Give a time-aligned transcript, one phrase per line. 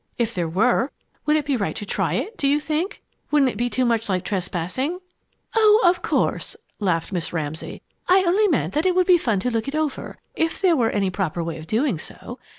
[0.17, 0.89] "If there were
[1.27, 3.03] would it be right to try it, do you think?
[3.29, 4.97] Wouldn't it be too much like trespassing?"
[5.55, 7.83] "Oh, of course!" laughed Miss Ramsay.
[8.07, 10.89] "I only meant that it would be fun to look it over, if there were
[10.89, 12.39] any proper way of doing so.